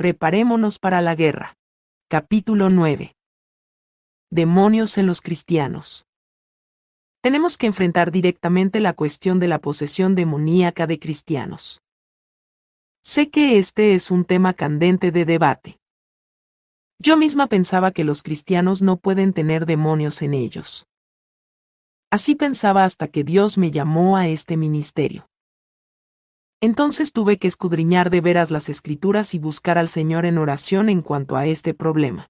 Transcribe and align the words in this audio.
Preparémonos 0.00 0.78
para 0.78 1.02
la 1.02 1.14
guerra. 1.14 1.58
Capítulo 2.08 2.70
9. 2.70 3.14
Demonios 4.30 4.96
en 4.96 5.04
los 5.04 5.20
cristianos. 5.20 6.06
Tenemos 7.20 7.58
que 7.58 7.66
enfrentar 7.66 8.10
directamente 8.10 8.80
la 8.80 8.94
cuestión 8.94 9.38
de 9.40 9.48
la 9.48 9.58
posesión 9.58 10.14
demoníaca 10.14 10.86
de 10.86 10.98
cristianos. 10.98 11.82
Sé 13.02 13.28
que 13.28 13.58
este 13.58 13.94
es 13.94 14.10
un 14.10 14.24
tema 14.24 14.54
candente 14.54 15.12
de 15.12 15.26
debate. 15.26 15.78
Yo 16.98 17.18
misma 17.18 17.46
pensaba 17.46 17.90
que 17.90 18.04
los 18.04 18.22
cristianos 18.22 18.80
no 18.80 18.96
pueden 18.96 19.34
tener 19.34 19.66
demonios 19.66 20.22
en 20.22 20.32
ellos. 20.32 20.86
Así 22.10 22.34
pensaba 22.36 22.84
hasta 22.84 23.06
que 23.08 23.22
Dios 23.22 23.58
me 23.58 23.70
llamó 23.70 24.16
a 24.16 24.28
este 24.28 24.56
ministerio. 24.56 25.29
Entonces 26.62 27.12
tuve 27.12 27.38
que 27.38 27.48
escudriñar 27.48 28.10
de 28.10 28.20
veras 28.20 28.50
las 28.50 28.68
escrituras 28.68 29.34
y 29.34 29.38
buscar 29.38 29.78
al 29.78 29.88
Señor 29.88 30.26
en 30.26 30.36
oración 30.36 30.90
en 30.90 31.00
cuanto 31.00 31.36
a 31.36 31.46
este 31.46 31.72
problema. 31.72 32.28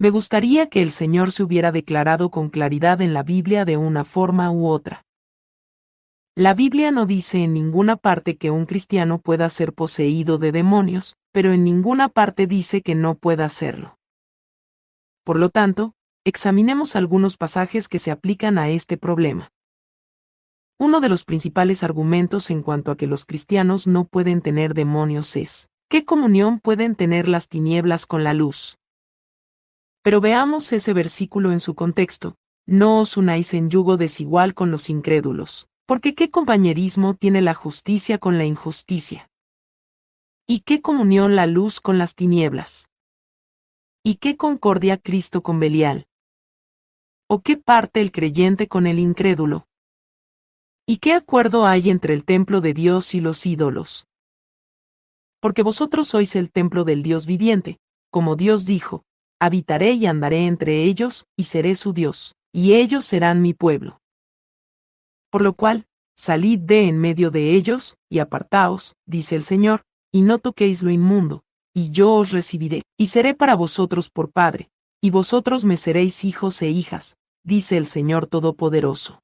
Me 0.00 0.10
gustaría 0.10 0.68
que 0.68 0.82
el 0.82 0.90
Señor 0.90 1.30
se 1.30 1.42
hubiera 1.44 1.70
declarado 1.70 2.30
con 2.30 2.48
claridad 2.48 3.00
en 3.00 3.14
la 3.14 3.22
Biblia 3.22 3.64
de 3.64 3.76
una 3.76 4.04
forma 4.04 4.50
u 4.50 4.66
otra. 4.66 5.04
La 6.34 6.54
Biblia 6.54 6.90
no 6.90 7.06
dice 7.06 7.44
en 7.44 7.52
ninguna 7.52 7.96
parte 7.96 8.36
que 8.36 8.50
un 8.50 8.66
cristiano 8.66 9.20
pueda 9.20 9.48
ser 9.50 9.72
poseído 9.72 10.38
de 10.38 10.52
demonios, 10.52 11.16
pero 11.32 11.52
en 11.52 11.64
ninguna 11.64 12.08
parte 12.08 12.46
dice 12.46 12.82
que 12.82 12.94
no 12.94 13.14
pueda 13.14 13.44
hacerlo. 13.44 13.98
Por 15.22 15.38
lo 15.38 15.50
tanto, 15.50 15.94
examinemos 16.24 16.96
algunos 16.96 17.36
pasajes 17.36 17.88
que 17.88 17.98
se 17.98 18.10
aplican 18.10 18.58
a 18.58 18.70
este 18.70 18.96
problema. 18.96 19.52
Uno 20.80 21.02
de 21.02 21.10
los 21.10 21.24
principales 21.24 21.84
argumentos 21.84 22.48
en 22.48 22.62
cuanto 22.62 22.90
a 22.90 22.96
que 22.96 23.06
los 23.06 23.26
cristianos 23.26 23.86
no 23.86 24.06
pueden 24.06 24.40
tener 24.40 24.72
demonios 24.72 25.36
es, 25.36 25.68
¿qué 25.90 26.06
comunión 26.06 26.58
pueden 26.58 26.94
tener 26.94 27.28
las 27.28 27.48
tinieblas 27.48 28.06
con 28.06 28.24
la 28.24 28.32
luz? 28.32 28.78
Pero 30.02 30.22
veamos 30.22 30.72
ese 30.72 30.94
versículo 30.94 31.52
en 31.52 31.60
su 31.60 31.74
contexto, 31.74 32.36
no 32.64 32.98
os 32.98 33.18
unáis 33.18 33.52
en 33.52 33.68
yugo 33.68 33.98
desigual 33.98 34.54
con 34.54 34.70
los 34.70 34.88
incrédulos, 34.88 35.68
porque 35.84 36.14
¿qué 36.14 36.30
compañerismo 36.30 37.12
tiene 37.12 37.42
la 37.42 37.52
justicia 37.52 38.16
con 38.16 38.38
la 38.38 38.46
injusticia? 38.46 39.28
¿Y 40.46 40.60
qué 40.60 40.80
comunión 40.80 41.36
la 41.36 41.46
luz 41.46 41.82
con 41.82 41.98
las 41.98 42.14
tinieblas? 42.14 42.88
¿Y 44.02 44.14
qué 44.14 44.38
concordia 44.38 44.96
Cristo 44.96 45.42
con 45.42 45.60
Belial? 45.60 46.06
¿O 47.28 47.42
qué 47.42 47.58
parte 47.58 48.00
el 48.00 48.12
creyente 48.12 48.66
con 48.66 48.86
el 48.86 48.98
incrédulo? 48.98 49.66
¿Y 50.90 50.96
qué 50.96 51.12
acuerdo 51.12 51.68
hay 51.68 51.88
entre 51.88 52.14
el 52.14 52.24
templo 52.24 52.60
de 52.60 52.74
Dios 52.74 53.14
y 53.14 53.20
los 53.20 53.46
ídolos? 53.46 54.08
Porque 55.38 55.62
vosotros 55.62 56.08
sois 56.08 56.34
el 56.34 56.50
templo 56.50 56.82
del 56.82 57.04
Dios 57.04 57.26
viviente, 57.26 57.78
como 58.10 58.34
Dios 58.34 58.64
dijo, 58.64 59.04
habitaré 59.38 59.92
y 59.92 60.06
andaré 60.06 60.48
entre 60.48 60.82
ellos, 60.82 61.26
y 61.36 61.44
seré 61.44 61.76
su 61.76 61.92
Dios, 61.92 62.34
y 62.52 62.72
ellos 62.72 63.04
serán 63.04 63.40
mi 63.40 63.54
pueblo. 63.54 64.00
Por 65.30 65.42
lo 65.42 65.52
cual, 65.52 65.86
salid 66.16 66.58
de 66.58 66.88
en 66.88 66.98
medio 66.98 67.30
de 67.30 67.54
ellos, 67.54 67.94
y 68.10 68.18
apartaos, 68.18 68.96
dice 69.06 69.36
el 69.36 69.44
Señor, 69.44 69.82
y 70.10 70.22
no 70.22 70.40
toquéis 70.40 70.82
lo 70.82 70.90
inmundo, 70.90 71.44
y 71.72 71.90
yo 71.90 72.12
os 72.14 72.32
recibiré, 72.32 72.82
y 72.98 73.06
seré 73.06 73.34
para 73.34 73.54
vosotros 73.54 74.10
por 74.10 74.32
Padre, 74.32 74.70
y 75.00 75.10
vosotros 75.10 75.64
me 75.64 75.76
seréis 75.76 76.24
hijos 76.24 76.60
e 76.62 76.70
hijas, 76.70 77.16
dice 77.44 77.76
el 77.76 77.86
Señor 77.86 78.26
Todopoderoso. 78.26 79.20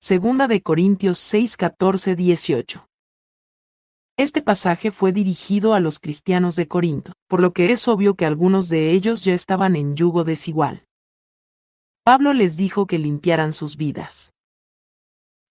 Segunda 0.00 0.46
de 0.46 0.62
Corintios 0.62 1.18
6, 1.18 1.56
14, 1.56 2.14
18. 2.14 2.88
Este 4.16 4.42
pasaje 4.42 4.92
fue 4.92 5.12
dirigido 5.12 5.74
a 5.74 5.80
los 5.80 5.98
cristianos 5.98 6.54
de 6.54 6.68
Corinto, 6.68 7.14
por 7.26 7.40
lo 7.40 7.52
que 7.52 7.72
es 7.72 7.88
obvio 7.88 8.14
que 8.14 8.24
algunos 8.24 8.68
de 8.68 8.92
ellos 8.92 9.24
ya 9.24 9.34
estaban 9.34 9.74
en 9.74 9.96
yugo 9.96 10.22
desigual. 10.22 10.84
Pablo 12.04 12.32
les 12.32 12.56
dijo 12.56 12.86
que 12.86 13.00
limpiaran 13.00 13.52
sus 13.52 13.76
vidas. 13.76 14.32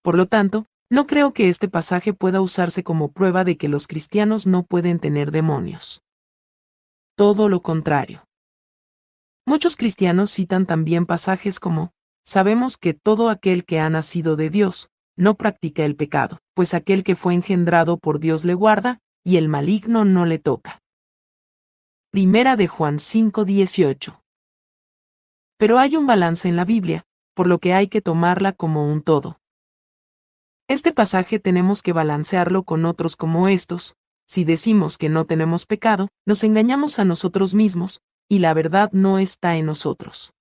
Por 0.01 0.15
lo 0.15 0.27
tanto, 0.27 0.65
no 0.89 1.07
creo 1.07 1.33
que 1.33 1.49
este 1.49 1.67
pasaje 1.67 2.13
pueda 2.13 2.39
usarse 2.39 2.85
como 2.85 3.11
prueba 3.11 3.43
de 3.43 3.57
que 3.57 3.67
los 3.67 3.85
cristianos 3.85 4.47
no 4.47 4.63
pueden 4.63 4.99
tener 4.99 5.31
demonios. 5.31 6.01
Todo 7.17 7.49
lo 7.49 7.61
contrario. 7.61 8.23
Muchos 9.45 9.75
cristianos 9.75 10.31
citan 10.31 10.65
también 10.65 11.05
pasajes 11.05 11.59
como, 11.59 11.91
sabemos 12.27 12.75
que 12.75 12.93
todo 12.93 13.29
aquel 13.29 13.63
que 13.63 13.79
ha 13.79 13.89
nacido 13.89 14.35
de 14.35 14.49
Dios, 14.49 14.89
no 15.15 15.35
practica 15.35 15.85
el 15.85 15.95
pecado, 15.95 16.41
pues 16.53 16.73
aquel 16.73 17.05
que 17.05 17.15
fue 17.15 17.33
engendrado 17.33 17.97
por 17.97 18.19
Dios 18.19 18.43
le 18.43 18.53
guarda, 18.53 18.99
y 19.23 19.37
el 19.37 19.47
maligno 19.47 20.03
no 20.03 20.25
le 20.25 20.37
toca. 20.37 20.81
Primera 22.11 22.57
de 22.57 22.67
Juan 22.67 22.99
5:18. 22.99 24.21
Pero 25.57 25.79
hay 25.79 25.95
un 25.95 26.05
balance 26.05 26.49
en 26.49 26.57
la 26.57 26.65
Biblia, 26.65 27.05
por 27.33 27.47
lo 27.47 27.59
que 27.59 27.73
hay 27.73 27.87
que 27.87 28.01
tomarla 28.01 28.51
como 28.51 28.91
un 28.91 29.01
todo. 29.01 29.39
Este 30.67 30.91
pasaje 30.91 31.39
tenemos 31.39 31.81
que 31.81 31.93
balancearlo 31.93 32.63
con 32.63 32.83
otros 32.83 33.15
como 33.15 33.47
estos, 33.47 33.95
si 34.25 34.43
decimos 34.43 34.97
que 34.97 35.07
no 35.07 35.25
tenemos 35.25 35.65
pecado, 35.65 36.09
nos 36.25 36.43
engañamos 36.43 36.99
a 36.99 37.05
nosotros 37.05 37.53
mismos, 37.53 38.01
y 38.27 38.39
la 38.39 38.53
verdad 38.53 38.91
no 38.91 39.17
está 39.17 39.55
en 39.55 39.65
nosotros. 39.65 40.33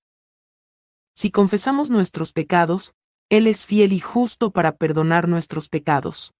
Si 1.16 1.30
confesamos 1.30 1.88
nuestros 1.88 2.32
pecados, 2.32 2.92
Él 3.30 3.46
es 3.46 3.64
fiel 3.64 3.94
y 3.94 4.00
justo 4.00 4.50
para 4.50 4.76
perdonar 4.76 5.28
nuestros 5.28 5.70
pecados. 5.70 6.34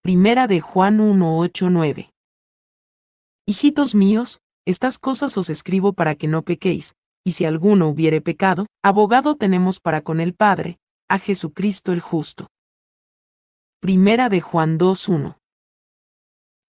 Primera 0.00 0.46
de 0.46 0.60
Juan 0.60 1.00
1, 1.00 1.48
9. 1.68 2.10
Hijitos 3.46 3.96
míos, 3.96 4.40
estas 4.64 4.98
cosas 4.98 5.36
os 5.36 5.50
escribo 5.50 5.92
para 5.92 6.14
que 6.14 6.28
no 6.28 6.42
pequéis, 6.42 6.94
y 7.24 7.32
si 7.32 7.46
alguno 7.46 7.88
hubiere 7.88 8.20
pecado, 8.20 8.66
abogado 8.80 9.34
tenemos 9.34 9.80
para 9.80 10.02
con 10.02 10.20
el 10.20 10.34
Padre, 10.34 10.78
a 11.08 11.18
Jesucristo 11.18 11.92
el 11.92 12.00
justo. 12.00 12.46
Primera 13.80 14.28
de 14.28 14.40
Juan 14.40 14.78
2.1. 14.78 15.36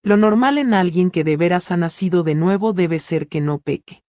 Lo 0.01 0.17
normal 0.17 0.57
en 0.57 0.73
alguien 0.73 1.11
que 1.11 1.23
de 1.23 1.38
veras 1.38 1.69
ha 1.69 1.77
nacido 1.77 2.23
de 2.23 2.33
nuevo 2.33 2.73
debe 2.73 2.97
ser 2.97 3.27
que 3.27 3.41
no 3.41 3.59
peque. 3.59 4.01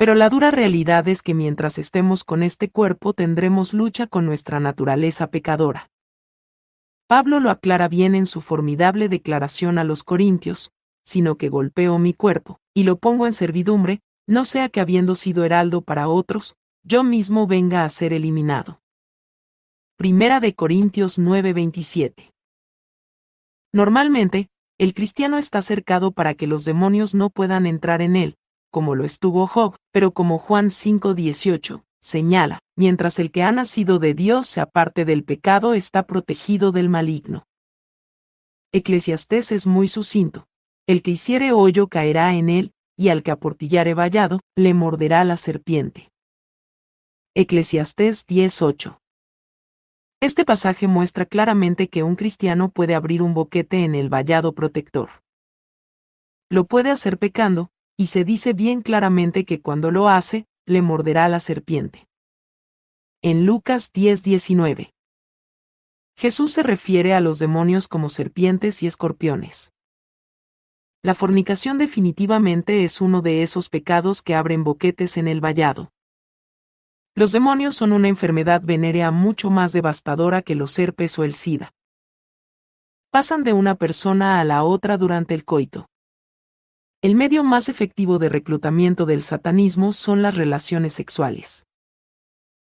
Pero 0.00 0.14
la 0.14 0.30
dura 0.30 0.50
realidad 0.50 1.06
es 1.08 1.20
que 1.20 1.34
mientras 1.34 1.76
estemos 1.76 2.24
con 2.24 2.42
este 2.42 2.70
cuerpo 2.70 3.12
tendremos 3.12 3.74
lucha 3.74 4.06
con 4.06 4.24
nuestra 4.24 4.58
naturaleza 4.58 5.30
pecadora. 5.30 5.90
Pablo 7.06 7.38
lo 7.38 7.50
aclara 7.50 7.86
bien 7.86 8.14
en 8.14 8.24
su 8.24 8.40
formidable 8.40 9.10
declaración 9.10 9.76
a 9.76 9.84
los 9.84 10.02
Corintios, 10.02 10.72
sino 11.04 11.36
que 11.36 11.50
golpeo 11.50 11.98
mi 11.98 12.14
cuerpo, 12.14 12.60
y 12.72 12.84
lo 12.84 12.96
pongo 12.96 13.26
en 13.26 13.34
servidumbre, 13.34 14.00
no 14.26 14.46
sea 14.46 14.70
que 14.70 14.80
habiendo 14.80 15.14
sido 15.16 15.44
heraldo 15.44 15.82
para 15.82 16.08
otros, 16.08 16.56
yo 16.82 17.04
mismo 17.04 17.46
venga 17.46 17.84
a 17.84 17.90
ser 17.90 18.14
eliminado. 18.14 18.80
Primera 19.98 20.40
de 20.40 20.54
Corintios 20.54 21.18
9:27. 21.18 22.32
Normalmente, 23.70 24.48
el 24.78 24.94
cristiano 24.94 25.36
está 25.36 25.60
cercado 25.60 26.10
para 26.10 26.32
que 26.32 26.46
los 26.46 26.64
demonios 26.64 27.14
no 27.14 27.28
puedan 27.28 27.66
entrar 27.66 28.00
en 28.00 28.16
él, 28.16 28.38
como 28.70 28.94
lo 28.94 29.04
estuvo 29.04 29.46
Job, 29.46 29.76
pero 29.92 30.12
como 30.12 30.38
Juan 30.38 30.70
5:18 30.70 31.84
señala, 32.00 32.60
mientras 32.76 33.18
el 33.18 33.30
que 33.30 33.42
ha 33.42 33.52
nacido 33.52 33.98
de 33.98 34.14
Dios 34.14 34.46
se 34.46 34.60
aparte 34.60 35.04
del 35.04 35.24
pecado 35.24 35.74
está 35.74 36.06
protegido 36.06 36.72
del 36.72 36.88
maligno. 36.88 37.44
Eclesiastés 38.72 39.52
es 39.52 39.66
muy 39.66 39.88
sucinto. 39.88 40.46
El 40.86 41.02
que 41.02 41.10
hiciere 41.12 41.52
hoyo 41.52 41.88
caerá 41.88 42.34
en 42.34 42.48
él, 42.48 42.72
y 42.96 43.08
al 43.08 43.22
que 43.22 43.30
aportillare 43.30 43.94
vallado, 43.94 44.40
le 44.56 44.74
morderá 44.74 45.24
la 45.24 45.36
serpiente. 45.36 46.10
Eclesiastés 47.34 48.26
10:8 48.26 48.98
Este 50.20 50.44
pasaje 50.44 50.86
muestra 50.88 51.26
claramente 51.26 51.88
que 51.88 52.02
un 52.02 52.16
cristiano 52.16 52.70
puede 52.70 52.94
abrir 52.94 53.22
un 53.22 53.34
boquete 53.34 53.84
en 53.84 53.94
el 53.94 54.08
vallado 54.08 54.52
protector. 54.52 55.10
Lo 56.48 56.64
puede 56.64 56.90
hacer 56.90 57.18
pecando, 57.18 57.70
y 58.00 58.06
se 58.06 58.24
dice 58.24 58.54
bien 58.54 58.80
claramente 58.80 59.44
que 59.44 59.60
cuando 59.60 59.90
lo 59.90 60.08
hace, 60.08 60.46
le 60.64 60.80
morderá 60.80 61.28
la 61.28 61.38
serpiente. 61.38 62.08
En 63.20 63.44
Lucas 63.44 63.92
10:19. 63.92 64.94
Jesús 66.16 66.50
se 66.50 66.62
refiere 66.62 67.12
a 67.12 67.20
los 67.20 67.38
demonios 67.38 67.88
como 67.88 68.08
serpientes 68.08 68.82
y 68.82 68.86
escorpiones. 68.86 69.74
La 71.02 71.14
fornicación 71.14 71.76
definitivamente 71.76 72.84
es 72.84 73.02
uno 73.02 73.20
de 73.20 73.42
esos 73.42 73.68
pecados 73.68 74.22
que 74.22 74.34
abren 74.34 74.64
boquetes 74.64 75.18
en 75.18 75.28
el 75.28 75.42
vallado. 75.42 75.92
Los 77.14 77.32
demonios 77.32 77.76
son 77.76 77.92
una 77.92 78.08
enfermedad 78.08 78.62
venérea 78.64 79.10
mucho 79.10 79.50
más 79.50 79.74
devastadora 79.74 80.40
que 80.40 80.54
los 80.54 80.78
herpes 80.78 81.18
o 81.18 81.24
el 81.24 81.34
SIDA. 81.34 81.74
Pasan 83.10 83.44
de 83.44 83.52
una 83.52 83.74
persona 83.74 84.40
a 84.40 84.44
la 84.44 84.64
otra 84.64 84.96
durante 84.96 85.34
el 85.34 85.44
coito. 85.44 85.90
El 87.02 87.14
medio 87.14 87.42
más 87.44 87.70
efectivo 87.70 88.18
de 88.18 88.28
reclutamiento 88.28 89.06
del 89.06 89.22
satanismo 89.22 89.94
son 89.94 90.20
las 90.20 90.34
relaciones 90.34 90.92
sexuales. 90.92 91.66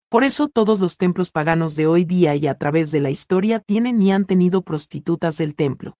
Por 0.08 0.22
eso 0.22 0.46
todos 0.48 0.78
los 0.78 0.96
templos 0.96 1.32
paganos 1.32 1.74
de 1.74 1.88
hoy 1.88 2.04
día 2.04 2.36
y 2.36 2.46
a 2.46 2.56
través 2.56 2.92
de 2.92 3.00
la 3.00 3.10
historia 3.10 3.58
tienen 3.58 4.00
y 4.00 4.12
han 4.12 4.24
tenido 4.24 4.62
prostitutas 4.62 5.38
del 5.38 5.56
templo. 5.56 5.96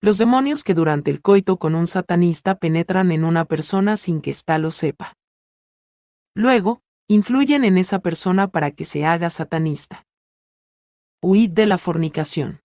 Los 0.00 0.18
demonios 0.18 0.64
que 0.64 0.74
durante 0.74 1.12
el 1.12 1.22
coito 1.22 1.56
con 1.56 1.76
un 1.76 1.86
satanista 1.86 2.56
penetran 2.56 3.12
en 3.12 3.22
una 3.24 3.44
persona 3.44 3.96
sin 3.96 4.20
que 4.20 4.30
ésta 4.30 4.58
lo 4.58 4.72
sepa. 4.72 5.14
Luego, 6.34 6.82
influyen 7.06 7.64
en 7.64 7.78
esa 7.78 8.00
persona 8.00 8.48
para 8.48 8.72
que 8.72 8.84
se 8.84 9.04
haga 9.04 9.30
satanista. 9.30 10.04
Huid 11.22 11.50
de 11.50 11.66
la 11.66 11.78
fornicación. 11.78 12.60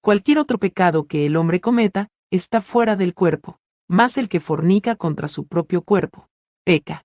Cualquier 0.00 0.38
otro 0.38 0.56
pecado 0.58 1.06
que 1.06 1.26
el 1.26 1.36
hombre 1.36 1.60
cometa, 1.60 2.08
está 2.32 2.62
fuera 2.62 2.96
del 2.96 3.14
cuerpo, 3.14 3.60
más 3.88 4.16
el 4.16 4.30
que 4.30 4.40
fornica 4.40 4.96
contra 4.96 5.28
su 5.28 5.46
propio 5.46 5.82
cuerpo, 5.82 6.30
peca. 6.64 7.04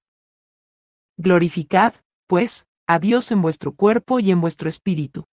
Glorificad, 1.17 1.93
pues, 2.27 2.65
a 2.87 2.97
Dios 2.97 3.29
en 3.31 3.41
vuestro 3.41 3.73
cuerpo 3.73 4.21
y 4.21 4.31
en 4.31 4.39
vuestro 4.39 4.69
espíritu. 4.69 5.25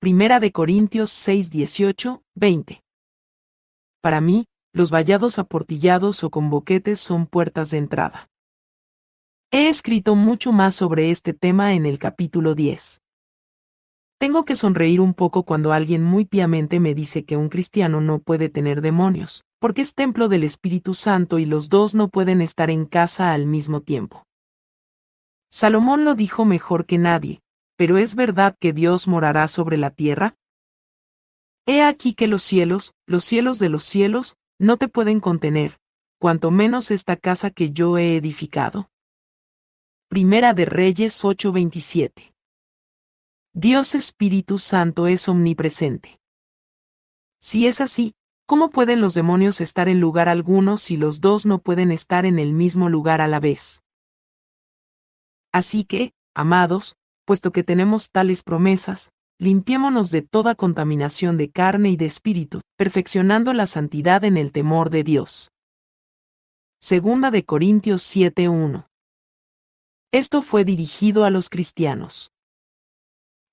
Primera 0.00 0.40
de 0.40 0.50
Corintios 0.50 1.10
6, 1.10 1.50
18, 1.50 2.24
20. 2.34 2.82
Para 4.00 4.20
mí, 4.20 4.46
los 4.72 4.90
vallados 4.90 5.38
aportillados 5.38 6.24
o 6.24 6.30
con 6.30 6.50
boquetes 6.50 6.98
son 6.98 7.26
puertas 7.26 7.70
de 7.70 7.78
entrada. 7.78 8.28
He 9.52 9.68
escrito 9.68 10.16
mucho 10.16 10.50
más 10.50 10.74
sobre 10.74 11.12
este 11.12 11.34
tema 11.34 11.74
en 11.74 11.86
el 11.86 12.00
capítulo 12.00 12.56
10. 12.56 13.00
Tengo 14.22 14.44
que 14.44 14.54
sonreír 14.54 15.00
un 15.00 15.14
poco 15.14 15.42
cuando 15.42 15.72
alguien 15.72 16.04
muy 16.04 16.24
piamente 16.24 16.78
me 16.78 16.94
dice 16.94 17.24
que 17.24 17.36
un 17.36 17.48
cristiano 17.48 18.00
no 18.00 18.20
puede 18.20 18.48
tener 18.48 18.80
demonios, 18.80 19.42
porque 19.58 19.82
es 19.82 19.96
templo 19.96 20.28
del 20.28 20.44
Espíritu 20.44 20.94
Santo 20.94 21.40
y 21.40 21.44
los 21.44 21.70
dos 21.70 21.96
no 21.96 22.06
pueden 22.06 22.40
estar 22.40 22.70
en 22.70 22.86
casa 22.86 23.32
al 23.32 23.46
mismo 23.46 23.80
tiempo. 23.80 24.24
Salomón 25.50 26.04
lo 26.04 26.14
dijo 26.14 26.44
mejor 26.44 26.86
que 26.86 26.98
nadie, 26.98 27.40
pero 27.76 27.98
¿es 27.98 28.14
verdad 28.14 28.54
que 28.60 28.72
Dios 28.72 29.08
morará 29.08 29.48
sobre 29.48 29.76
la 29.76 29.90
tierra? 29.90 30.36
He 31.66 31.82
aquí 31.82 32.14
que 32.14 32.28
los 32.28 32.44
cielos, 32.44 32.94
los 33.08 33.24
cielos 33.24 33.58
de 33.58 33.70
los 33.70 33.82
cielos, 33.82 34.36
no 34.56 34.76
te 34.76 34.86
pueden 34.86 35.18
contener, 35.18 35.80
cuanto 36.20 36.52
menos 36.52 36.92
esta 36.92 37.16
casa 37.16 37.50
que 37.50 37.72
yo 37.72 37.98
he 37.98 38.14
edificado. 38.14 38.88
Primera 40.08 40.54
de 40.54 40.66
Reyes 40.66 41.24
8:27 41.24 42.31
Dios 43.54 43.94
Espíritu 43.94 44.56
Santo 44.56 45.06
es 45.06 45.28
omnipresente. 45.28 46.18
Si 47.38 47.66
es 47.66 47.82
así, 47.82 48.14
¿cómo 48.46 48.70
pueden 48.70 49.02
los 49.02 49.12
demonios 49.12 49.60
estar 49.60 49.90
en 49.90 50.00
lugar 50.00 50.30
alguno 50.30 50.78
si 50.78 50.96
los 50.96 51.20
dos 51.20 51.44
no 51.44 51.58
pueden 51.58 51.92
estar 51.92 52.24
en 52.24 52.38
el 52.38 52.54
mismo 52.54 52.88
lugar 52.88 53.20
a 53.20 53.28
la 53.28 53.40
vez? 53.40 53.82
Así 55.52 55.84
que, 55.84 56.14
amados, 56.34 56.96
puesto 57.26 57.52
que 57.52 57.62
tenemos 57.62 58.10
tales 58.10 58.42
promesas, 58.42 59.10
limpiémonos 59.38 60.10
de 60.10 60.22
toda 60.22 60.54
contaminación 60.54 61.36
de 61.36 61.50
carne 61.50 61.90
y 61.90 61.96
de 61.96 62.06
espíritu, 62.06 62.62
perfeccionando 62.78 63.52
la 63.52 63.66
santidad 63.66 64.24
en 64.24 64.38
el 64.38 64.50
temor 64.50 64.88
de 64.88 65.04
Dios. 65.04 65.52
Segunda 66.80 67.30
de 67.30 67.44
Corintios 67.44 68.02
7:1. 68.02 68.86
Esto 70.10 70.40
fue 70.40 70.64
dirigido 70.64 71.26
a 71.26 71.30
los 71.30 71.50
cristianos. 71.50 72.31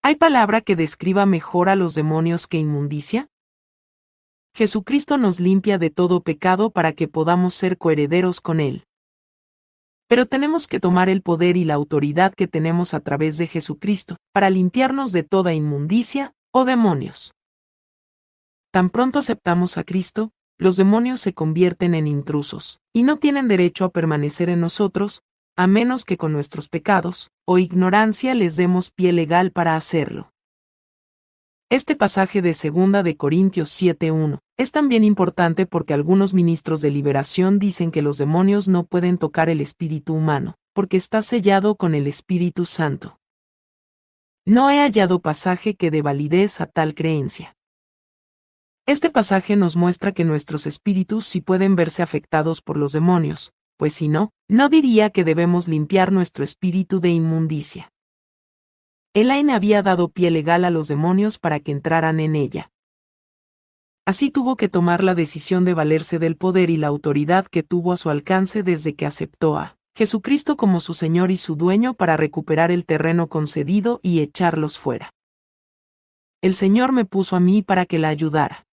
¿Hay 0.02 0.16
palabra 0.16 0.62
que 0.62 0.78
describa 0.78 1.26
mejor 1.26 1.68
a 1.68 1.76
los 1.76 1.94
demonios 1.94 2.48
que 2.48 2.58
inmundicia? 2.58 3.28
Jesucristo 4.56 5.18
nos 5.18 5.42
limpia 5.42 5.78
de 5.78 5.90
todo 5.90 6.22
pecado 6.22 6.70
para 6.70 6.94
que 6.94 7.10
podamos 7.10 7.54
ser 7.54 7.78
coherederos 7.78 8.40
con 8.40 8.62
Él. 8.62 8.86
Pero 10.08 10.26
tenemos 10.26 10.68
que 10.68 10.80
tomar 10.80 11.10
el 11.10 11.22
poder 11.22 11.58
y 11.58 11.66
la 11.66 11.74
autoridad 11.74 12.34
que 12.34 12.48
tenemos 12.48 12.94
a 12.94 13.02
través 13.02 13.38
de 13.38 13.48
Jesucristo, 13.48 14.16
para 14.34 14.50
limpiarnos 14.50 15.12
de 15.12 15.24
toda 15.24 15.54
inmundicia 15.54 16.34
o 16.52 16.64
demonios. 16.64 17.34
Tan 18.72 18.90
pronto 18.90 19.20
aceptamos 19.20 19.78
a 19.78 19.84
Cristo, 19.84 20.32
los 20.58 20.78
demonios 20.78 21.20
se 21.20 21.34
convierten 21.34 21.94
en 21.94 22.08
intrusos, 22.08 22.80
y 22.94 23.04
no 23.04 23.18
tienen 23.18 23.50
derecho 23.50 23.84
a 23.84 23.90
permanecer 23.90 24.50
en 24.50 24.62
nosotros, 24.62 25.24
a 25.60 25.68
menos 25.68 26.06
que 26.06 26.16
con 26.16 26.32
nuestros 26.32 26.70
pecados 26.70 27.32
o 27.46 27.58
ignorancia 27.58 28.34
les 28.34 28.56
demos 28.56 28.92
pie 28.92 29.12
legal 29.12 29.52
para 29.52 29.76
hacerlo. 29.76 30.32
Este 31.70 31.98
pasaje 31.98 32.42
de 32.42 32.54
2 32.54 33.04
de 33.04 33.18
Corintios 33.18 33.70
7:1 33.70 34.40
es 34.58 34.72
también 34.72 35.04
importante 35.04 35.66
porque 35.66 35.94
algunos 35.94 36.34
ministros 36.34 36.80
de 36.80 36.92
liberación 36.92 37.60
dicen 37.60 37.92
que 37.92 38.02
los 38.02 38.18
demonios 38.18 38.70
no 38.70 38.86
pueden 38.86 39.18
tocar 39.18 39.50
el 39.50 39.60
espíritu 39.60 40.14
humano, 40.14 40.56
porque 40.72 40.96
está 40.96 41.22
sellado 41.22 41.76
con 41.76 41.94
el 41.94 42.08
Espíritu 42.08 42.64
Santo. 42.64 43.20
No 44.46 44.70
he 44.70 44.80
hallado 44.80 45.20
pasaje 45.20 45.76
que 45.76 45.92
dé 45.92 46.02
validez 46.02 46.62
a 46.62 46.68
tal 46.68 46.96
creencia. 46.96 47.58
Este 48.86 49.10
pasaje 49.10 49.58
nos 49.58 49.76
muestra 49.76 50.14
que 50.14 50.24
nuestros 50.24 50.66
espíritus 50.66 51.28
sí 51.28 51.42
pueden 51.42 51.76
verse 51.76 52.02
afectados 52.02 52.62
por 52.62 52.78
los 52.78 52.94
demonios, 52.94 53.52
pues 53.80 53.94
si 53.94 54.10
no, 54.10 54.34
no 54.50 54.68
diría 54.68 55.10
que 55.10 55.24
debemos 55.24 55.70
limpiar 55.70 56.12
nuestro 56.12 56.44
espíritu 56.44 57.00
de 57.00 57.12
inmundicia. 57.12 57.94
Elaine 59.14 59.54
había 59.54 59.82
dado 59.82 60.10
pie 60.10 60.32
legal 60.32 60.66
a 60.66 60.70
los 60.70 60.90
demonios 60.90 61.40
para 61.40 61.62
que 61.62 61.72
entraran 61.72 62.20
en 62.20 62.36
ella. 62.36 62.72
Así 64.06 64.32
tuvo 64.32 64.58
que 64.58 64.68
tomar 64.68 65.02
la 65.02 65.16
decisión 65.16 65.64
de 65.64 65.74
valerse 65.76 66.20
del 66.20 66.36
poder 66.36 66.70
y 66.70 66.76
la 66.76 66.88
autoridad 66.88 67.48
que 67.48 67.64
tuvo 67.64 67.94
a 67.94 67.98
su 67.98 68.10
alcance 68.10 68.64
desde 68.64 68.96
que 68.96 69.06
aceptó 69.06 69.58
a 69.58 69.78
Jesucristo 69.96 70.58
como 70.58 70.82
su 70.82 70.94
Señor 70.94 71.32
y 71.32 71.38
su 71.38 71.56
dueño 71.56 71.94
para 71.94 72.18
recuperar 72.18 72.72
el 72.72 72.86
terreno 72.86 73.30
concedido 73.30 74.02
y 74.04 74.20
echarlos 74.20 74.78
fuera. 74.78 75.14
El 76.42 76.54
Señor 76.54 76.92
me 76.92 77.06
puso 77.06 77.38
a 77.38 77.40
mí 77.40 77.62
para 77.62 77.86
que 77.86 77.98
la 77.98 78.10
ayudara. 78.10 78.68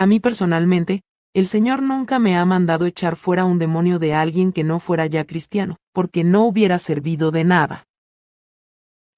A 0.00 0.06
mí 0.06 0.18
personalmente, 0.18 1.04
el 1.34 1.48
Señor 1.48 1.82
nunca 1.82 2.20
me 2.20 2.36
ha 2.36 2.44
mandado 2.44 2.86
echar 2.86 3.16
fuera 3.16 3.44
un 3.44 3.58
demonio 3.58 3.98
de 3.98 4.14
alguien 4.14 4.52
que 4.52 4.62
no 4.62 4.78
fuera 4.78 5.06
ya 5.06 5.24
cristiano, 5.24 5.78
porque 5.92 6.22
no 6.22 6.46
hubiera 6.46 6.78
servido 6.78 7.32
de 7.32 7.42
nada. 7.42 7.88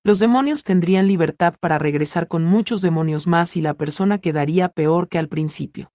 Los 0.02 0.18
demonios 0.18 0.64
tendrían 0.64 1.08
libertad 1.08 1.56
para 1.60 1.78
regresar 1.78 2.26
con 2.26 2.44
muchos 2.44 2.80
demonios 2.80 3.26
más 3.26 3.54
y 3.56 3.60
la 3.60 3.74
persona 3.74 4.18
quedaría 4.18 4.70
peor 4.70 5.08
que 5.08 5.18
al 5.18 5.28
principio. 5.28 5.92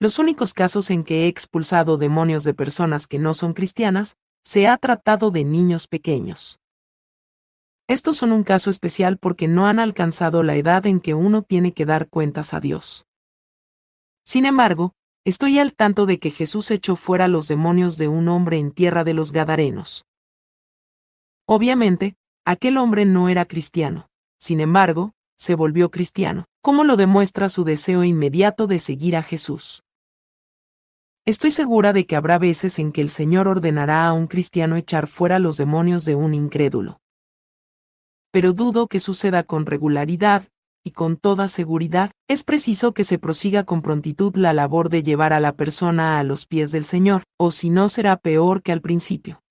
Los 0.00 0.18
únicos 0.18 0.52
casos 0.52 0.90
en 0.90 1.04
que 1.04 1.24
he 1.24 1.26
expulsado 1.28 1.96
demonios 1.96 2.42
de 2.42 2.54
personas 2.54 3.06
que 3.06 3.20
no 3.20 3.34
son 3.34 3.52
cristianas, 3.52 4.16
se 4.42 4.66
ha 4.66 4.76
tratado 4.78 5.30
de 5.30 5.44
niños 5.44 5.86
pequeños. 5.86 6.58
Estos 7.86 8.16
son 8.16 8.32
un 8.32 8.42
caso 8.42 8.68
especial 8.68 9.16
porque 9.16 9.46
no 9.46 9.68
han 9.68 9.78
alcanzado 9.78 10.42
la 10.42 10.56
edad 10.56 10.86
en 10.86 10.98
que 10.98 11.14
uno 11.14 11.42
tiene 11.42 11.72
que 11.72 11.86
dar 11.86 12.08
cuentas 12.08 12.52
a 12.52 12.60
Dios. 12.60 13.07
Sin 14.28 14.44
embargo, 14.44 14.92
estoy 15.24 15.58
al 15.58 15.72
tanto 15.72 16.04
de 16.04 16.18
que 16.18 16.30
Jesús 16.30 16.70
echó 16.70 16.96
fuera 16.96 17.28
los 17.28 17.48
demonios 17.48 17.96
de 17.96 18.08
un 18.08 18.28
hombre 18.28 18.58
en 18.58 18.72
tierra 18.72 19.02
de 19.02 19.14
los 19.14 19.32
Gadarenos. 19.32 20.04
Obviamente, 21.46 22.14
aquel 22.44 22.76
hombre 22.76 23.06
no 23.06 23.30
era 23.30 23.46
cristiano. 23.46 24.10
Sin 24.38 24.60
embargo, 24.60 25.14
se 25.38 25.54
volvió 25.54 25.90
cristiano, 25.90 26.44
como 26.60 26.84
lo 26.84 26.98
demuestra 26.98 27.48
su 27.48 27.64
deseo 27.64 28.04
inmediato 28.04 28.66
de 28.66 28.80
seguir 28.80 29.16
a 29.16 29.22
Jesús. 29.22 29.82
Estoy 31.24 31.50
segura 31.50 31.94
de 31.94 32.04
que 32.04 32.14
habrá 32.14 32.38
veces 32.38 32.78
en 32.78 32.92
que 32.92 33.00
el 33.00 33.08
Señor 33.08 33.48
ordenará 33.48 34.06
a 34.06 34.12
un 34.12 34.26
cristiano 34.26 34.76
echar 34.76 35.06
fuera 35.06 35.38
los 35.38 35.56
demonios 35.56 36.04
de 36.04 36.16
un 36.16 36.34
incrédulo. 36.34 37.00
Pero 38.30 38.52
dudo 38.52 38.88
que 38.88 39.00
suceda 39.00 39.42
con 39.42 39.64
regularidad, 39.64 40.50
y 40.88 40.90
con 40.90 41.18
toda 41.18 41.48
seguridad, 41.48 42.12
es 42.28 42.44
preciso 42.44 42.94
que 42.94 43.04
se 43.04 43.18
prosiga 43.18 43.64
con 43.64 43.82
prontitud 43.82 44.34
la 44.36 44.54
labor 44.54 44.88
de 44.88 45.02
llevar 45.02 45.34
a 45.34 45.40
la 45.40 45.52
persona 45.52 46.18
a 46.18 46.24
los 46.24 46.46
pies 46.46 46.72
del 46.72 46.86
Señor, 46.86 47.24
o 47.38 47.50
si 47.50 47.68
no 47.68 47.90
será 47.90 48.16
peor 48.16 48.62
que 48.62 48.72
al 48.72 48.80
principio. 48.80 49.42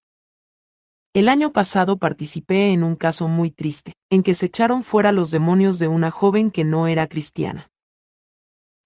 El 1.14 1.30
año 1.30 1.54
pasado 1.54 1.98
participé 1.98 2.72
en 2.72 2.84
un 2.84 2.96
caso 2.96 3.28
muy 3.28 3.52
triste, 3.52 3.94
en 4.10 4.24
que 4.24 4.34
se 4.34 4.48
echaron 4.48 4.82
fuera 4.82 5.12
los 5.12 5.30
demonios 5.30 5.78
de 5.78 5.88
una 5.88 6.10
joven 6.10 6.50
que 6.50 6.64
no 6.64 6.88
era 6.88 7.06
cristiana. 7.06 7.70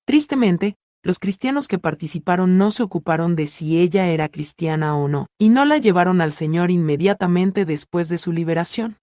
Tristemente, 0.06 0.76
los 1.04 1.18
cristianos 1.18 1.70
que 1.70 1.80
participaron 1.80 2.58
no 2.58 2.72
se 2.72 2.84
ocuparon 2.84 3.38
de 3.38 3.48
si 3.48 3.80
ella 3.80 4.10
era 4.10 4.28
cristiana 4.28 4.98
o 4.98 5.08
no, 5.08 5.28
y 5.40 5.48
no 5.48 5.64
la 5.64 5.78
llevaron 5.78 6.20
al 6.20 6.34
Señor 6.34 6.70
inmediatamente 6.70 7.64
después 7.64 8.10
de 8.10 8.18
su 8.18 8.34
liberación. 8.34 8.98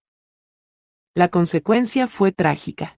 La 1.14 1.28
consecuencia 1.28 2.08
fue 2.08 2.30
trágica. 2.30 2.97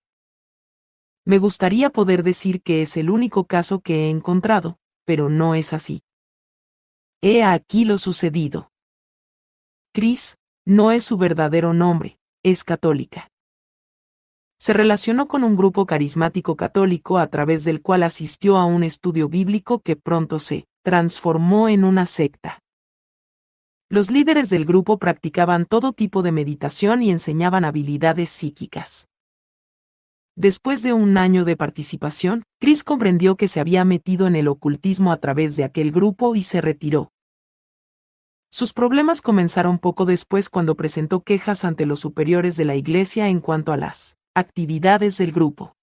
Me 1.24 1.38
gustaría 1.38 1.90
poder 1.90 2.22
decir 2.22 2.62
que 2.62 2.82
es 2.82 2.96
el 2.96 3.10
único 3.10 3.44
caso 3.44 3.80
que 3.80 4.06
he 4.06 4.10
encontrado, 4.10 4.78
pero 5.04 5.28
no 5.28 5.54
es 5.54 5.72
así. 5.72 6.02
He 7.22 7.42
aquí 7.42 7.84
lo 7.84 7.98
sucedido. 7.98 8.70
Chris, 9.92 10.38
no 10.64 10.92
es 10.92 11.04
su 11.04 11.18
verdadero 11.18 11.74
nombre, 11.74 12.18
es 12.42 12.64
católica. 12.64 13.30
Se 14.58 14.72
relacionó 14.72 15.26
con 15.26 15.42
un 15.42 15.56
grupo 15.56 15.86
carismático 15.86 16.56
católico 16.56 17.18
a 17.18 17.26
través 17.26 17.64
del 17.64 17.82
cual 17.82 18.02
asistió 18.02 18.56
a 18.56 18.66
un 18.66 18.84
estudio 18.84 19.28
bíblico 19.28 19.80
que 19.80 19.96
pronto 19.96 20.38
se 20.38 20.66
transformó 20.82 21.68
en 21.68 21.84
una 21.84 22.06
secta. 22.06 22.62
Los 23.90 24.10
líderes 24.10 24.48
del 24.48 24.64
grupo 24.64 24.98
practicaban 24.98 25.66
todo 25.66 25.92
tipo 25.92 26.22
de 26.22 26.30
meditación 26.30 27.02
y 27.02 27.10
enseñaban 27.10 27.64
habilidades 27.64 28.30
psíquicas. 28.30 29.09
Después 30.40 30.82
de 30.82 30.94
un 30.94 31.18
año 31.18 31.44
de 31.44 31.54
participación, 31.54 32.44
Chris 32.58 32.82
comprendió 32.82 33.36
que 33.36 33.46
se 33.46 33.60
había 33.60 33.84
metido 33.84 34.26
en 34.26 34.36
el 34.36 34.48
ocultismo 34.48 35.12
a 35.12 35.18
través 35.18 35.54
de 35.54 35.64
aquel 35.64 35.92
grupo 35.92 36.34
y 36.34 36.40
se 36.40 36.62
retiró. 36.62 37.12
Sus 38.50 38.72
problemas 38.72 39.20
comenzaron 39.20 39.78
poco 39.78 40.06
después 40.06 40.48
cuando 40.48 40.76
presentó 40.76 41.20
quejas 41.20 41.62
ante 41.66 41.84
los 41.84 42.00
superiores 42.00 42.56
de 42.56 42.64
la 42.64 42.74
iglesia 42.74 43.28
en 43.28 43.40
cuanto 43.40 43.70
a 43.70 43.76
las 43.76 44.16
actividades 44.34 45.18
del 45.18 45.32
grupo. 45.32 45.74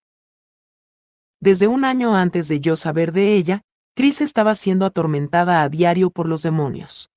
Desde 1.40 1.68
un 1.68 1.86
año 1.86 2.16
antes 2.16 2.48
de 2.48 2.60
yo 2.60 2.76
saber 2.76 3.12
de 3.12 3.36
ella, 3.36 3.62
Chris 3.96 4.22
estaba 4.22 4.56
siendo 4.56 4.88
atormentada 4.88 5.62
a 5.62 5.70
diario 5.70 6.10
por 6.10 6.28
los 6.28 6.42
demonios. 6.42 7.12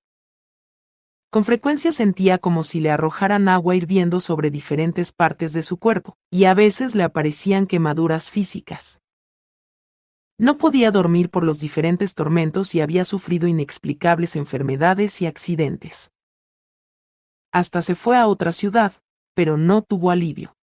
Con 1.31 1.45
frecuencia 1.45 1.93
sentía 1.93 2.39
como 2.39 2.65
si 2.65 2.81
le 2.81 2.91
arrojaran 2.91 3.49
agua 3.49 3.77
hirviendo 3.77 4.19
sobre 4.19 4.51
diferentes 4.51 5.13
partes 5.13 5.53
de 5.53 5.63
su 5.63 5.79
cuerpo, 5.79 6.19
y 6.29 6.47
a 6.47 6.55
veces 6.55 6.97
le 6.97 7.05
aparecían 7.05 7.69
quemaduras 7.69 8.33
físicas. 8.33 9.01
No 10.39 10.59
podía 10.59 10.91
dormir 10.91 11.31
por 11.31 11.45
los 11.45 11.61
diferentes 11.61 12.17
tormentos 12.17 12.75
y 12.75 12.81
había 12.81 13.05
sufrido 13.05 13.47
inexplicables 13.47 14.35
enfermedades 14.35 15.23
y 15.23 15.27
accidentes. 15.27 16.11
Hasta 17.53 17.81
se 17.83 17.95
fue 17.95 18.17
a 18.17 18.27
otra 18.27 18.51
ciudad, 18.51 18.95
pero 19.35 19.57
no 19.57 19.83
tuvo 19.83 20.11
alivio. 20.11 20.57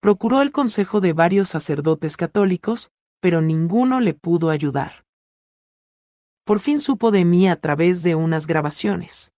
Procuró 0.00 0.42
el 0.42 0.52
consejo 0.52 1.00
de 1.00 1.14
varios 1.14 1.48
sacerdotes 1.48 2.18
católicos, 2.18 2.90
pero 3.20 3.40
ninguno 3.40 4.00
le 4.00 4.12
pudo 4.12 4.50
ayudar. 4.50 5.06
Por 6.44 6.60
fin 6.60 6.80
supo 6.80 7.10
de 7.10 7.24
mí 7.24 7.48
a 7.48 7.60
través 7.60 8.02
de 8.02 8.14
unas 8.14 8.46
grabaciones. 8.46 9.32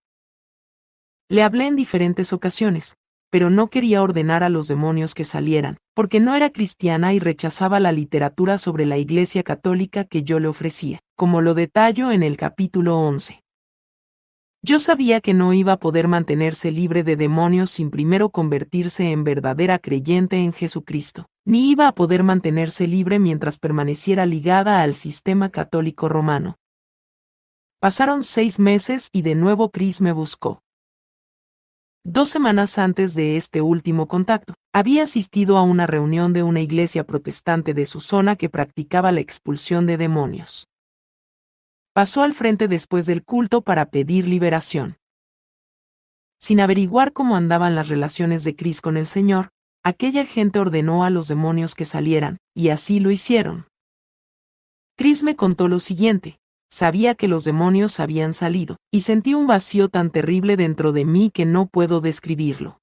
Le 1.32 1.44
hablé 1.44 1.68
en 1.68 1.76
diferentes 1.76 2.34
ocasiones, 2.34 2.96
pero 3.30 3.52
no 3.52 3.70
quería 3.70 4.02
ordenar 4.02 4.42
a 4.42 4.50
los 4.50 4.68
demonios 4.68 5.14
que 5.14 5.26
salieran, 5.26 5.78
porque 5.94 6.20
no 6.20 6.34
era 6.34 6.50
cristiana 6.50 7.14
y 7.14 7.20
rechazaba 7.20 7.80
la 7.80 7.92
literatura 7.92 8.58
sobre 8.58 8.88
la 8.88 8.98
Iglesia 8.98 9.44
Católica 9.44 10.06
que 10.06 10.24
yo 10.24 10.40
le 10.40 10.48
ofrecía, 10.48 11.02
como 11.16 11.42
lo 11.42 11.54
detallo 11.54 12.12
en 12.12 12.24
el 12.24 12.36
capítulo 12.36 12.98
11. 12.98 13.44
Yo 14.64 14.80
sabía 14.80 15.22
que 15.22 15.36
no 15.36 15.54
iba 15.54 15.74
a 15.74 15.80
poder 15.80 16.08
mantenerse 16.08 16.72
libre 16.72 17.04
de 17.04 17.16
demonios 17.16 17.70
sin 17.70 17.92
primero 17.92 18.32
convertirse 18.32 19.12
en 19.12 19.24
verdadera 19.24 19.78
creyente 19.78 20.38
en 20.38 20.52
Jesucristo, 20.52 21.28
ni 21.46 21.70
iba 21.70 21.88
a 21.88 21.94
poder 21.94 22.24
mantenerse 22.24 22.88
libre 22.88 23.20
mientras 23.20 23.60
permaneciera 23.60 24.26
ligada 24.26 24.82
al 24.82 24.96
sistema 24.96 25.50
católico 25.50 26.10
romano. 26.10 26.58
Pasaron 27.80 28.24
seis 28.24 28.58
meses 28.58 29.10
y 29.14 29.22
de 29.22 29.36
nuevo 29.36 29.70
Chris 29.70 30.02
me 30.02 30.12
buscó. 30.12 30.64
Dos 32.06 32.30
semanas 32.30 32.78
antes 32.78 33.14
de 33.14 33.36
este 33.36 33.62
último 33.62 34.08
contacto, 34.08 34.54
había 34.74 35.04
asistido 35.04 35.58
a 35.58 35.64
una 35.64 35.86
reunión 35.86 36.32
de 36.32 36.44
una 36.44 36.62
iglesia 36.62 37.04
protestante 37.04 37.74
de 37.74 37.86
su 37.86 38.00
zona 38.00 38.38
que 38.38 38.50
practicaba 38.50 39.12
la 39.12 39.20
expulsión 39.20 39.86
de 39.86 39.98
demonios. 39.98 40.68
Pasó 41.94 42.24
al 42.24 42.34
frente 42.34 42.70
después 42.70 43.06
del 43.06 43.24
culto 43.24 43.62
para 43.62 43.88
pedir 43.88 44.28
liberación. 44.28 44.98
Sin 46.40 46.62
averiguar 46.62 47.12
cómo 47.12 47.36
andaban 47.36 47.76
las 47.76 47.90
relaciones 47.90 48.46
de 48.46 48.56
Cris 48.56 48.80
con 48.80 48.96
el 48.96 49.06
Señor, 49.06 49.50
aquella 49.84 50.26
gente 50.26 50.60
ordenó 50.60 51.04
a 51.04 51.10
los 51.10 51.28
demonios 51.28 51.76
que 51.76 51.84
salieran, 51.84 52.38
y 52.56 52.70
así 52.70 53.02
lo 53.02 53.12
hicieron. 53.12 53.68
Cris 54.96 55.24
me 55.24 55.36
contó 55.36 55.68
lo 55.68 55.80
siguiente, 55.80 56.40
Sabía 56.72 57.16
que 57.16 57.28
los 57.28 57.44
demonios 57.44 58.00
habían 58.00 58.34
salido, 58.34 58.78
y 58.92 59.02
sentí 59.02 59.34
un 59.34 59.48
vacío 59.48 59.90
tan 59.90 60.12
terrible 60.12 60.56
dentro 60.56 60.92
de 60.92 61.04
mí 61.04 61.32
que 61.32 61.46
no 61.46 61.66
puedo 61.66 62.00
describirlo. 62.00 62.80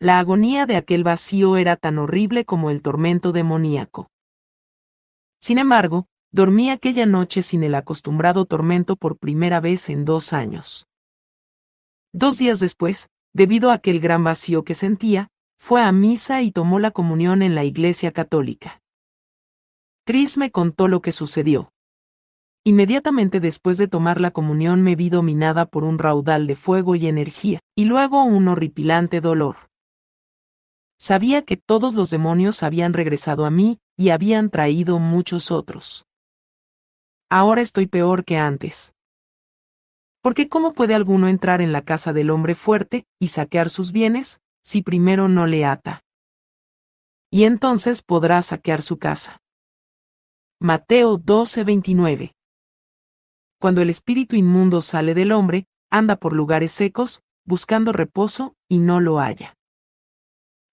La 0.00 0.18
agonía 0.18 0.66
de 0.66 0.76
aquel 0.76 1.04
vacío 1.04 1.56
era 1.56 1.76
tan 1.76 1.98
horrible 1.98 2.44
como 2.44 2.70
el 2.70 2.82
tormento 2.82 3.32
demoníaco. 3.32 4.10
Sin 5.40 5.58
embargo, 5.58 6.06
dormí 6.32 6.70
aquella 6.70 7.06
noche 7.06 7.42
sin 7.42 7.62
el 7.62 7.74
acostumbrado 7.74 8.44
tormento 8.46 8.96
por 8.96 9.16
primera 9.16 9.60
vez 9.60 9.88
en 9.88 10.04
dos 10.04 10.32
años. 10.32 10.86
Dos 12.12 12.36
días 12.38 12.60
después, 12.60 13.08
debido 13.32 13.70
a 13.70 13.74
aquel 13.74 14.00
gran 14.00 14.24
vacío 14.24 14.64
que 14.64 14.74
sentía, 14.74 15.28
fue 15.56 15.82
a 15.82 15.92
misa 15.92 16.42
y 16.42 16.50
tomó 16.50 16.78
la 16.78 16.90
comunión 16.90 17.42
en 17.42 17.54
la 17.54 17.64
iglesia 17.64 18.12
católica. 18.12 18.82
Chris 20.04 20.36
me 20.36 20.50
contó 20.50 20.88
lo 20.88 21.00
que 21.00 21.12
sucedió. 21.12 21.72
Inmediatamente 22.68 23.38
después 23.38 23.78
de 23.78 23.86
tomar 23.86 24.20
la 24.20 24.32
comunión 24.32 24.82
me 24.82 24.96
vi 24.96 25.08
dominada 25.08 25.66
por 25.66 25.84
un 25.84 26.00
raudal 26.00 26.48
de 26.48 26.56
fuego 26.56 26.96
y 26.96 27.06
energía, 27.06 27.60
y 27.76 27.84
luego 27.84 28.24
un 28.24 28.48
horripilante 28.48 29.20
dolor. 29.20 29.70
Sabía 30.98 31.42
que 31.42 31.56
todos 31.56 31.94
los 31.94 32.10
demonios 32.10 32.64
habían 32.64 32.92
regresado 32.92 33.46
a 33.46 33.52
mí, 33.52 33.78
y 33.96 34.08
habían 34.08 34.50
traído 34.50 34.98
muchos 34.98 35.52
otros. 35.52 36.06
Ahora 37.30 37.62
estoy 37.62 37.86
peor 37.86 38.24
que 38.24 38.36
antes. 38.36 38.92
Porque 40.20 40.48
¿cómo 40.48 40.72
puede 40.72 40.94
alguno 40.94 41.28
entrar 41.28 41.60
en 41.60 41.70
la 41.70 41.82
casa 41.82 42.12
del 42.12 42.30
hombre 42.30 42.56
fuerte 42.56 43.06
y 43.20 43.28
saquear 43.28 43.70
sus 43.70 43.92
bienes, 43.92 44.40
si 44.64 44.82
primero 44.82 45.28
no 45.28 45.46
le 45.46 45.64
ata? 45.64 46.02
Y 47.30 47.44
entonces 47.44 48.02
podrá 48.02 48.42
saquear 48.42 48.82
su 48.82 48.98
casa. 48.98 49.40
Mateo 50.58 51.16
12:29 51.16 52.35
cuando 53.58 53.82
el 53.82 53.90
espíritu 53.90 54.36
inmundo 54.36 54.82
sale 54.82 55.14
del 55.14 55.32
hombre, 55.32 55.66
anda 55.90 56.16
por 56.16 56.34
lugares 56.34 56.72
secos, 56.72 57.22
buscando 57.44 57.92
reposo, 57.92 58.54
y 58.68 58.78
no 58.78 59.00
lo 59.00 59.18
halla. 59.18 59.56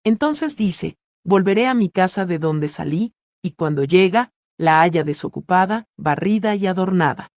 Entonces 0.03 0.57
dice, 0.57 0.97
volveré 1.23 1.67
a 1.67 1.73
mi 1.73 1.89
casa 1.89 2.25
de 2.25 2.39
donde 2.39 2.67
salí, 2.67 3.13
y 3.41 3.51
cuando 3.51 3.83
llega, 3.83 4.31
la 4.57 4.81
haya 4.81 5.03
desocupada, 5.03 5.87
barrida 5.97 6.55
y 6.55 6.67
adornada. 6.67 7.29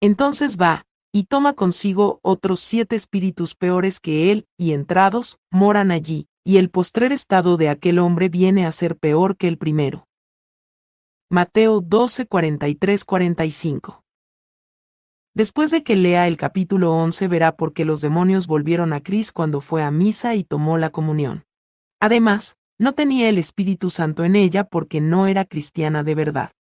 Entonces 0.00 0.58
va, 0.60 0.86
y 1.12 1.24
toma 1.24 1.54
consigo 1.54 2.20
otros 2.22 2.60
siete 2.60 2.96
espíritus 2.96 3.54
peores 3.54 4.00
que 4.00 4.30
él, 4.30 4.46
y 4.56 4.72
entrados, 4.72 5.38
moran 5.50 5.90
allí, 5.90 6.28
y 6.44 6.58
el 6.58 6.70
postrer 6.70 7.12
estado 7.12 7.56
de 7.56 7.68
aquel 7.68 7.98
hombre 7.98 8.28
viene 8.28 8.64
a 8.66 8.72
ser 8.72 8.96
peor 8.96 9.36
que 9.36 9.48
el 9.48 9.58
primero. 9.58 10.06
Mateo 11.28 11.80
12, 11.80 12.26
45 12.26 13.99
Después 15.34 15.70
de 15.70 15.84
que 15.84 15.94
lea 15.94 16.26
el 16.26 16.36
capítulo 16.36 16.92
11 16.92 17.28
verá 17.28 17.56
por 17.56 17.72
qué 17.72 17.84
los 17.84 18.00
demonios 18.00 18.48
volvieron 18.48 18.92
a 18.92 19.00
Cris 19.00 19.30
cuando 19.30 19.60
fue 19.60 19.82
a 19.82 19.90
misa 19.90 20.34
y 20.34 20.42
tomó 20.42 20.76
la 20.76 20.90
comunión. 20.90 21.44
Además, 22.00 22.56
no 22.78 22.94
tenía 22.94 23.28
el 23.28 23.38
Espíritu 23.38 23.90
Santo 23.90 24.24
en 24.24 24.34
ella 24.34 24.64
porque 24.64 25.00
no 25.00 25.28
era 25.28 25.44
cristiana 25.44 26.02
de 26.02 26.14
verdad. 26.16 26.52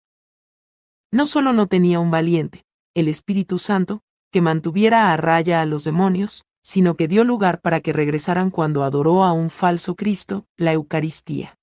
No 1.12 1.26
solo 1.26 1.54
no 1.54 1.66
tenía 1.66 2.00
un 2.00 2.12
valiente, 2.12 2.66
el 2.94 3.08
Espíritu 3.08 3.58
Santo, 3.58 4.04
que 4.32 4.42
mantuviera 4.42 5.12
a 5.12 5.18
raya 5.18 5.62
a 5.62 5.66
los 5.66 5.84
demonios, 5.84 6.46
sino 6.62 6.96
que 6.96 7.08
dio 7.08 7.24
lugar 7.24 7.62
para 7.62 7.82
que 7.82 7.94
regresaran 7.94 8.52
cuando 8.52 8.84
adoró 8.84 9.24
a 9.24 9.32
un 9.32 9.50
falso 9.50 9.96
Cristo, 9.96 10.46
la 10.56 10.74
Eucaristía. 10.74 11.58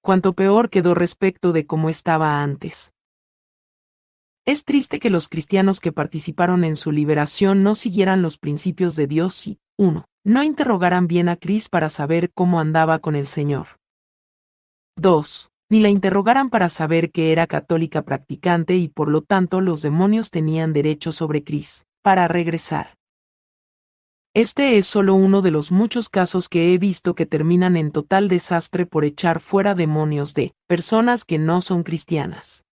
Cuanto 0.00 0.32
peor 0.32 0.70
quedó 0.70 0.94
respecto 0.94 1.52
de 1.52 1.66
cómo 1.66 1.90
estaba 1.90 2.42
antes. 2.42 2.93
Es 4.46 4.66
triste 4.66 4.98
que 4.98 5.08
los 5.08 5.28
cristianos 5.28 5.80
que 5.80 5.90
participaron 5.90 6.64
en 6.64 6.76
su 6.76 6.92
liberación 6.92 7.62
no 7.62 7.74
siguieran 7.74 8.20
los 8.20 8.36
principios 8.36 8.94
de 8.94 9.06
Dios 9.06 9.46
y, 9.46 9.58
1. 9.78 10.04
No 10.22 10.42
interrogaran 10.42 11.06
bien 11.06 11.30
a 11.30 11.36
Cris 11.36 11.70
para 11.70 11.88
saber 11.88 12.30
cómo 12.34 12.60
andaba 12.60 12.98
con 12.98 13.16
el 13.16 13.26
Señor. 13.26 13.78
2. 14.96 15.48
Ni 15.70 15.80
la 15.80 15.88
interrogaran 15.88 16.50
para 16.50 16.68
saber 16.68 17.10
que 17.10 17.32
era 17.32 17.46
católica 17.46 18.02
practicante 18.02 18.76
y 18.76 18.88
por 18.88 19.08
lo 19.08 19.22
tanto 19.22 19.62
los 19.62 19.80
demonios 19.80 20.30
tenían 20.30 20.74
derecho 20.74 21.10
sobre 21.10 21.42
Cris, 21.42 21.86
para 22.02 22.28
regresar. 22.28 22.98
Este 24.34 24.76
es 24.76 24.86
solo 24.86 25.14
uno 25.14 25.40
de 25.40 25.52
los 25.52 25.72
muchos 25.72 26.10
casos 26.10 26.50
que 26.50 26.74
he 26.74 26.78
visto 26.78 27.14
que 27.14 27.24
terminan 27.24 27.78
en 27.78 27.92
total 27.92 28.28
desastre 28.28 28.84
por 28.84 29.06
echar 29.06 29.40
fuera 29.40 29.74
demonios 29.74 30.34
de 30.34 30.52
personas 30.66 31.24
que 31.24 31.38
no 31.38 31.62
son 31.62 31.82
cristianas. 31.82 32.64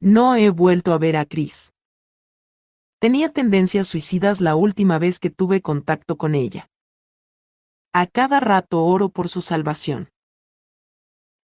No 0.00 0.36
he 0.36 0.50
vuelto 0.50 0.92
a 0.92 0.98
ver 0.98 1.16
a 1.16 1.24
Chris. 1.24 1.72
Tenía 3.00 3.32
tendencias 3.32 3.88
suicidas 3.88 4.40
la 4.40 4.54
última 4.54 5.00
vez 5.00 5.18
que 5.18 5.28
tuve 5.28 5.60
contacto 5.60 6.16
con 6.16 6.36
ella. 6.36 6.70
A 7.92 8.06
cada 8.06 8.38
rato 8.38 8.84
oro 8.84 9.08
por 9.08 9.28
su 9.28 9.40
salvación. 9.40 10.10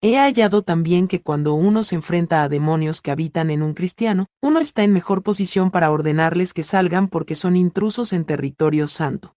He 0.03 0.19
hallado 0.19 0.61
también 0.61 1.09
que 1.09 1.23
cuando 1.23 1.55
uno 1.55 1.83
se 1.83 1.95
enfrenta 1.95 2.43
a 2.43 2.51
demonios 2.51 3.01
que 3.01 3.11
habitan 3.11 3.49
en 3.49 3.63
un 3.63 3.73
cristiano, 3.73 4.27
uno 4.43 4.59
está 4.59 4.83
en 4.83 4.93
mejor 4.93 5.23
posición 5.23 5.71
para 5.71 5.91
ordenarles 5.91 6.53
que 6.53 6.63
salgan 6.63 7.09
porque 7.09 7.35
son 7.35 7.57
intrusos 7.57 8.13
en 8.13 8.27
territorio 8.27 8.87
santo. 8.87 9.35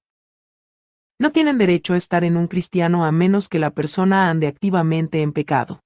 No 1.22 1.32
tienen 1.32 1.58
derecho 1.58 1.94
a 1.94 1.98
estar 1.98 2.26
en 2.26 2.36
un 2.36 2.48
cristiano 2.48 3.06
a 3.06 3.14
menos 3.14 3.48
que 3.48 3.60
la 3.60 3.70
persona 3.70 4.30
ande 4.30 4.48
activamente 4.48 5.22
en 5.22 5.32
pecado. 5.32 5.85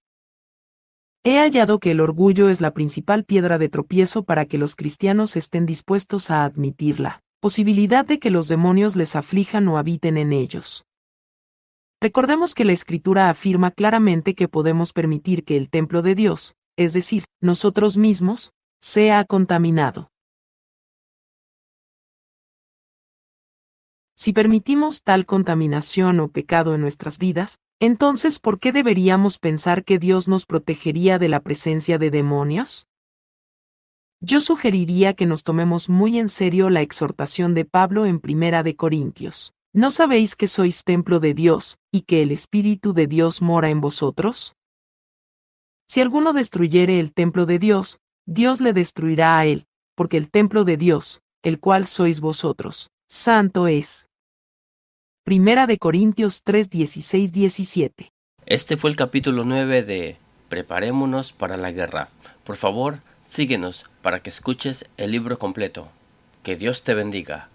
He 1.25 1.37
hallado 1.37 1.79
que 1.79 1.91
el 1.91 1.99
orgullo 1.99 2.47
es 2.47 2.61
la 2.61 2.71
principal 2.71 3.25
piedra 3.25 3.57
de 3.57 3.67
tropiezo 3.67 4.23
para 4.23 4.45
que 4.45 4.57
los 4.57 4.75
cristianos 4.75 5.35
estén 5.35 5.65
dispuestos 5.65 6.31
a 6.31 6.45
admitir 6.45 7.01
la 7.01 7.21
posibilidad 7.41 8.05
de 8.05 8.19
que 8.19 8.31
los 8.31 8.47
demonios 8.47 8.95
les 8.95 9.17
aflijan 9.17 9.67
o 9.67 9.77
habiten 9.77 10.17
en 10.17 10.31
ellos. 10.31 10.85
Recordemos 12.01 12.55
que 12.55 12.63
la 12.63 12.71
Escritura 12.71 13.29
afirma 13.29 13.71
claramente 13.71 14.33
que 14.33 14.47
podemos 14.47 14.93
permitir 14.93 15.43
que 15.43 15.57
el 15.57 15.69
templo 15.69 16.01
de 16.01 16.15
Dios, 16.15 16.55
es 16.77 16.93
decir, 16.93 17.25
nosotros 17.41 17.97
mismos, 17.97 18.53
sea 18.79 19.25
contaminado. 19.25 20.09
Si 24.19 24.33
permitimos 24.33 25.03
tal 25.03 25.25
contaminación 25.25 26.19
o 26.19 26.27
pecado 26.27 26.75
en 26.75 26.81
nuestras 26.81 27.19
vidas, 27.19 27.57
entonces 27.79 28.37
¿por 28.37 28.59
qué 28.59 28.73
deberíamos 28.73 29.39
pensar 29.39 29.85
que 29.85 29.97
Dios 29.97 30.27
nos 30.27 30.45
protegería 30.45 31.19
de 31.19 31.29
la 31.29 31.39
presencia 31.39 31.97
de 31.97 32.11
demonios? 32.11 32.85
Yo 34.19 34.41
sugeriría 34.41 35.13
que 35.13 35.25
nos 35.25 35.45
tomemos 35.45 35.87
muy 35.87 36.19
en 36.19 36.27
serio 36.27 36.69
la 36.69 36.81
exhortación 36.81 37.53
de 37.53 37.63
Pablo 37.63 38.05
en 38.05 38.19
Primera 38.19 38.61
de 38.61 38.75
Corintios. 38.75 39.53
¿No 39.71 39.89
sabéis 39.89 40.35
que 40.35 40.47
sois 40.47 40.83
templo 40.83 41.21
de 41.21 41.33
Dios, 41.33 41.77
y 41.89 42.01
que 42.01 42.21
el 42.21 42.33
Espíritu 42.33 42.91
de 42.91 43.07
Dios 43.07 43.41
mora 43.41 43.69
en 43.69 43.79
vosotros? 43.79 44.57
Si 45.87 46.01
alguno 46.01 46.33
destruyere 46.33 46.99
el 46.99 47.13
templo 47.13 47.45
de 47.45 47.57
Dios, 47.57 48.01
Dios 48.25 48.59
le 48.59 48.73
destruirá 48.73 49.39
a 49.39 49.45
él, 49.45 49.65
porque 49.95 50.17
el 50.17 50.29
templo 50.29 50.65
de 50.65 50.75
Dios, 50.75 51.21
el 51.41 51.61
cual 51.61 51.87
sois 51.87 52.19
vosotros, 52.19 52.91
santo 53.07 53.67
es. 53.67 54.08
Primera 55.29 55.67
de 55.67 55.77
Corintios 55.77 56.41
3, 56.41 56.71
16, 56.71 57.31
17. 57.31 58.11
Este 58.47 58.77
fue 58.77 58.89
el 58.89 58.95
capítulo 58.95 59.43
9 59.43 59.83
de 59.83 60.17
Preparémonos 60.49 61.33
para 61.33 61.55
la 61.55 61.71
guerra. 61.71 62.09
Por 62.43 62.55
favor, 62.55 63.01
síguenos 63.21 63.85
para 64.01 64.21
que 64.23 64.31
escuches 64.31 64.85
el 64.97 65.11
libro 65.11 65.37
completo. 65.37 65.89
Que 66.41 66.55
Dios 66.55 66.81
te 66.81 66.95
bendiga. 66.95 67.49